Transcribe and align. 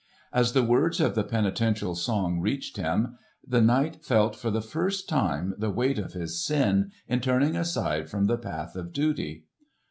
As 0.33 0.53
the 0.53 0.63
words 0.63 0.99
of 0.99 1.13
the 1.13 1.23
penitential 1.23 1.93
song 1.93 2.39
reached 2.39 2.77
him, 2.77 3.19
the 3.47 3.61
knight 3.61 4.03
felt 4.03 4.35
for 4.35 4.49
the 4.49 4.59
first 4.59 5.07
time 5.07 5.53
the 5.59 5.69
weight 5.69 5.99
of 5.99 6.13
his 6.13 6.43
sin 6.43 6.91
in 7.07 7.19
turning 7.19 7.55
aside 7.55 8.09
from 8.09 8.25
the 8.25 8.39
path 8.39 8.75
of 8.75 8.93
duty. 8.93 9.45